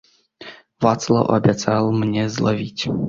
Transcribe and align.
Вацлаў 0.85 1.29
абяцаў 1.37 1.83
мне 2.01 2.23
злавіць. 2.39 2.83